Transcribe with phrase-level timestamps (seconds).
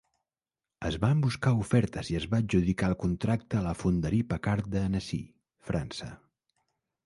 [0.87, 4.85] Es van buscar ofertes i es va adjudicar el contracte a la Fonderie Paccard de
[4.89, 5.23] Annecy,
[5.71, 6.13] França.